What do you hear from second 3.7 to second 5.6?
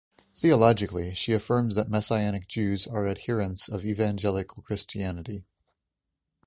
Evangelical Christianity.